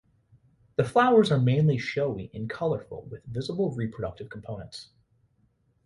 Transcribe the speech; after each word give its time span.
The 0.77 0.83
flowers 0.83 1.31
are 1.31 1.39
mainly 1.39 1.77
showy 1.77 2.31
and 2.33 2.49
colorful 2.49 3.03
with 3.03 3.23
visible 3.25 3.69
reproductive 3.71 4.31
components. 4.31 4.89